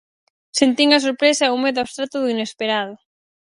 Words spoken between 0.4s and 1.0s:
Sentín a